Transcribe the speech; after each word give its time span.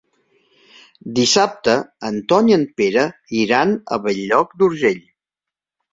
Dissabte 1.19 1.75
en 2.09 2.17
Ton 2.33 2.49
i 2.53 2.57
en 2.57 2.65
Pere 2.81 3.05
iran 3.43 3.75
a 3.97 4.01
Bell-lloc 4.07 4.57
d'Urgell. 4.63 5.05